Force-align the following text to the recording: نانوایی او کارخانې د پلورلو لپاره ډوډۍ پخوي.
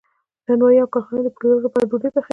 نانوایی 0.45 0.79
او 0.81 0.89
کارخانې 0.93 1.21
د 1.23 1.29
پلورلو 1.35 1.65
لپاره 1.65 1.89
ډوډۍ 1.89 2.09
پخوي. 2.13 2.29